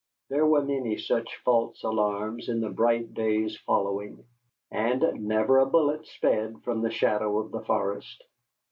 There 0.29 0.47
were 0.47 0.63
many 0.63 0.97
such 0.97 1.35
false 1.45 1.83
alarms 1.83 2.49
in 2.49 2.59
the 2.59 2.71
bright 2.71 3.13
days 3.13 3.55
following, 3.59 4.25
and 4.71 5.27
never 5.27 5.59
a 5.59 5.67
bullet 5.67 6.07
sped 6.07 6.63
from 6.63 6.81
the 6.81 6.89
shadow 6.89 7.37
of 7.37 7.51
the 7.51 7.61
forest. 7.61 8.23